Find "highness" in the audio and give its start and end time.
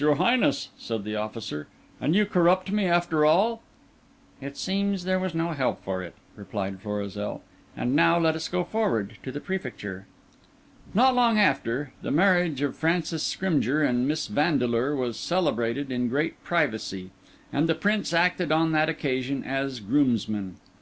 0.14-0.70